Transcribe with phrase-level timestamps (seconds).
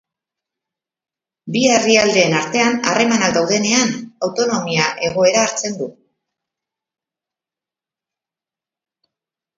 [1.57, 3.93] Bi herrialdeen artean harremanak daudenean,
[4.29, 5.91] autonomia egoera hartzen du.